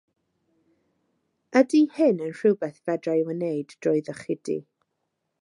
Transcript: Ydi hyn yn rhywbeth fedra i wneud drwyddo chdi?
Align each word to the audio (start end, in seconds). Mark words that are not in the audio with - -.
Ydi 1.61 1.81
hyn 1.97 2.23
yn 2.29 2.33
rhywbeth 2.39 2.81
fedra 2.89 3.17
i 3.21 3.23
wneud 3.29 3.77
drwyddo 3.85 4.19
chdi? 4.25 4.59